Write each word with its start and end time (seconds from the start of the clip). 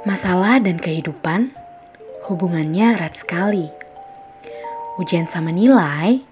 Masalah 0.00 0.64
dan 0.64 0.80
kehidupan 0.80 1.52
hubungannya 2.24 2.96
erat 2.96 3.20
sekali. 3.20 3.68
Ujian 4.96 5.28
sama 5.28 5.52
nilai, 5.52 6.24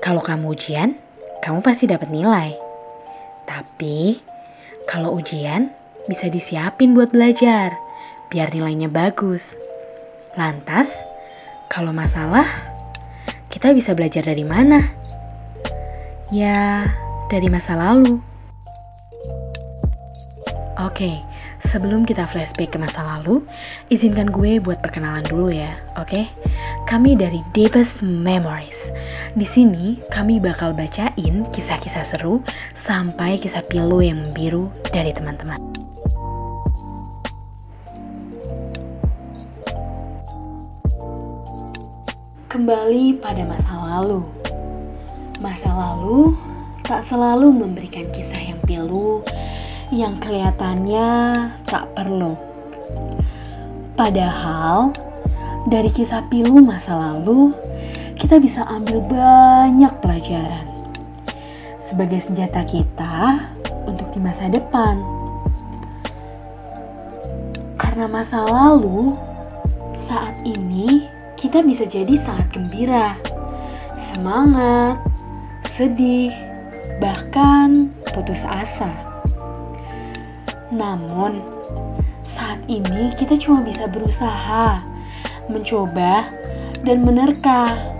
kalau 0.00 0.24
kamu 0.24 0.56
ujian, 0.56 0.96
kamu 1.44 1.60
pasti 1.60 1.84
dapat 1.84 2.08
nilai. 2.08 2.56
Tapi 3.44 4.16
kalau 4.88 5.12
ujian 5.12 5.68
bisa 6.08 6.32
disiapin 6.32 6.96
buat 6.96 7.12
belajar, 7.12 7.76
biar 8.32 8.48
nilainya 8.48 8.88
bagus. 8.88 9.60
Lantas, 10.32 10.88
kalau 11.68 11.92
masalah, 11.92 12.48
kita 13.52 13.76
bisa 13.76 13.92
belajar 13.92 14.24
dari 14.24 14.48
mana? 14.48 14.88
Ya, 16.32 16.88
dari 17.28 17.52
masa 17.52 17.76
lalu. 17.76 18.24
Oke, 20.80 21.20
sebelum 21.66 22.02
kita 22.02 22.26
flashback 22.26 22.74
ke 22.74 22.78
masa 22.78 23.04
lalu, 23.04 23.46
izinkan 23.92 24.30
gue 24.30 24.58
buat 24.58 24.82
perkenalan 24.82 25.22
dulu 25.26 25.54
ya, 25.54 25.78
oke? 25.98 26.26
Kami 26.88 27.14
dari 27.14 27.42
Deepest 27.54 28.02
Memories. 28.02 28.78
Di 29.32 29.46
sini 29.46 30.02
kami 30.10 30.42
bakal 30.42 30.74
bacain 30.74 31.46
kisah-kisah 31.54 32.04
seru 32.04 32.42
sampai 32.74 33.38
kisah 33.38 33.62
pilu 33.64 34.02
yang 34.02 34.20
membiru 34.20 34.68
dari 34.90 35.14
teman-teman. 35.14 35.58
Kembali 42.52 43.16
pada 43.16 43.48
masa 43.48 43.72
lalu. 43.80 44.28
Masa 45.40 45.72
lalu 45.72 46.36
tak 46.84 47.00
selalu 47.00 47.48
memberikan 47.48 48.04
kisah 48.12 48.52
yang 48.52 48.60
pilu 48.68 49.24
yang 49.92 50.16
kelihatannya 50.16 51.08
tak 51.68 51.84
perlu. 51.92 52.32
Padahal 53.92 54.96
dari 55.68 55.92
kisah 55.92 56.24
pilu 56.32 56.64
masa 56.64 56.96
lalu 56.96 57.52
kita 58.16 58.40
bisa 58.40 58.64
ambil 58.64 59.04
banyak 59.04 59.92
pelajaran 60.00 60.64
sebagai 61.84 62.24
senjata 62.24 62.64
kita 62.64 63.52
untuk 63.84 64.08
di 64.16 64.20
masa 64.24 64.48
depan. 64.48 64.96
Karena 67.76 68.08
masa 68.08 68.40
lalu 68.48 69.12
saat 70.08 70.40
ini 70.48 71.04
kita 71.36 71.60
bisa 71.60 71.84
jadi 71.84 72.16
sangat 72.16 72.48
gembira, 72.48 73.20
semangat, 74.00 75.04
sedih, 75.68 76.32
bahkan 76.96 77.92
putus 78.16 78.40
asa. 78.48 79.11
Namun, 80.72 81.44
saat 82.24 82.64
ini 82.64 83.12
kita 83.12 83.36
cuma 83.36 83.60
bisa 83.60 83.84
berusaha, 83.84 84.80
mencoba, 85.52 86.32
dan 86.80 87.04
menerka. 87.04 87.92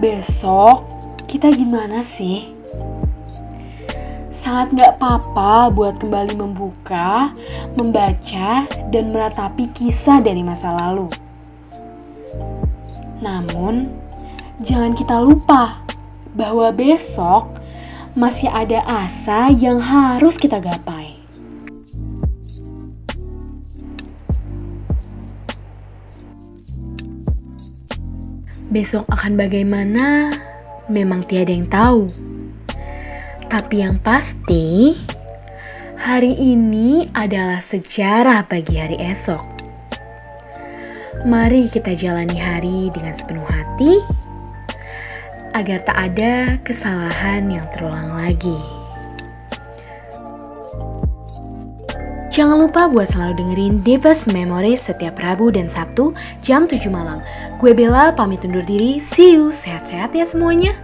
Besok 0.00 0.88
kita 1.28 1.52
gimana 1.52 2.00
sih? 2.00 2.56
Sangat 4.32 4.72
gak 4.78 4.92
apa-apa 4.96 5.68
buat 5.74 6.00
kembali 6.00 6.38
membuka, 6.40 7.36
membaca, 7.76 8.64
dan 8.88 9.12
meratapi 9.12 9.68
kisah 9.76 10.22
dari 10.24 10.40
masa 10.40 10.72
lalu. 10.72 11.12
Namun, 13.20 13.92
jangan 14.62 14.94
kita 14.96 15.18
lupa 15.20 15.82
bahwa 16.36 16.68
besok 16.72 17.48
masih 18.16 18.48
ada 18.48 18.80
asa 18.84 19.52
yang 19.52 19.82
harus 19.82 20.36
kita 20.40 20.60
gapai. 20.62 21.15
Besok 28.66 29.06
akan 29.06 29.38
bagaimana, 29.38 30.34
memang 30.90 31.22
tiada 31.22 31.54
yang 31.54 31.70
tahu. 31.70 32.10
Tapi 33.46 33.78
yang 33.78 33.94
pasti, 34.02 34.98
hari 35.94 36.34
ini 36.34 37.06
adalah 37.14 37.62
sejarah 37.62 38.42
bagi 38.50 38.74
hari 38.74 38.98
esok. 38.98 39.38
Mari 41.30 41.70
kita 41.70 41.94
jalani 41.94 42.38
hari 42.42 42.90
dengan 42.90 43.14
sepenuh 43.14 43.46
hati 43.46 44.02
agar 45.54 45.86
tak 45.86 45.98
ada 46.12 46.58
kesalahan 46.66 47.46
yang 47.46 47.70
terulang 47.70 48.18
lagi. 48.18 48.75
Jangan 52.36 52.68
lupa 52.68 52.84
buat 52.84 53.08
selalu 53.08 53.32
dengerin 53.40 53.74
Devas 53.80 54.28
Memories 54.28 54.92
setiap 54.92 55.16
Rabu 55.16 55.48
dan 55.48 55.72
Sabtu 55.72 56.12
jam 56.44 56.68
7 56.68 56.92
malam. 56.92 57.24
Gue 57.56 57.72
Bella 57.72 58.12
pamit 58.12 58.44
undur 58.44 58.60
diri. 58.60 59.00
See 59.00 59.40
you. 59.40 59.48
Sehat-sehat 59.48 60.12
ya 60.12 60.28
semuanya. 60.28 60.76